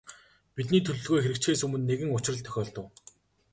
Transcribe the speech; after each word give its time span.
Бидний 0.55 0.81
төлөвлөгөө 0.85 1.21
хэрэгжихээс 1.23 1.61
өмнө 1.65 1.79
нэгэн 1.89 2.13
учрал 2.17 2.41
тохиолдов. 2.45 2.87